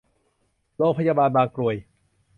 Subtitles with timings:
[0.75, 1.75] โรงพยาบาลบางกรวย